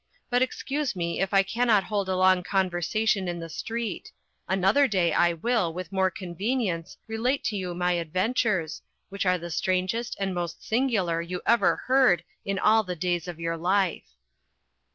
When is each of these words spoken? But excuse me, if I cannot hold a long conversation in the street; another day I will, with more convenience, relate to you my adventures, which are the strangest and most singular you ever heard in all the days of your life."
But 0.31 0.41
excuse 0.41 0.95
me, 0.95 1.21
if 1.21 1.31
I 1.31 1.43
cannot 1.43 1.83
hold 1.83 2.09
a 2.09 2.15
long 2.15 2.41
conversation 2.41 3.27
in 3.27 3.39
the 3.39 3.49
street; 3.49 4.11
another 4.47 4.87
day 4.87 5.13
I 5.13 5.33
will, 5.33 5.71
with 5.71 5.91
more 5.91 6.09
convenience, 6.09 6.97
relate 7.05 7.43
to 7.43 7.55
you 7.55 7.75
my 7.75 7.91
adventures, 7.91 8.81
which 9.09 9.27
are 9.27 9.37
the 9.37 9.51
strangest 9.51 10.15
and 10.19 10.33
most 10.33 10.65
singular 10.67 11.21
you 11.21 11.43
ever 11.45 11.75
heard 11.85 12.23
in 12.43 12.57
all 12.57 12.81
the 12.81 12.95
days 12.95 13.27
of 13.27 13.39
your 13.39 13.57
life." 13.57 14.15